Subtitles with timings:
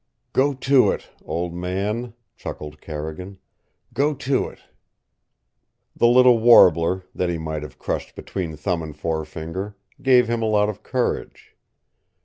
[0.33, 3.37] "Go to it, old man," chuckled Carrigan.
[3.93, 4.61] "Go to it!"
[5.95, 10.47] The little warbler, that he might have crushed between thumb and forefinger, gave him a
[10.49, 11.55] lot of courage.